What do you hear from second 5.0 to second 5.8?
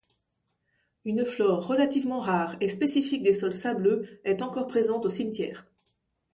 au cimetière.